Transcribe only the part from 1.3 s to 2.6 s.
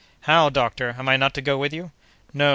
to go with you?" "No!